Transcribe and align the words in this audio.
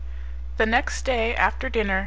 The 0.57 0.65
next 0.65 1.03
day, 1.05 1.35
after 1.35 1.69
dinner, 1.69 1.97
M. 1.97 1.99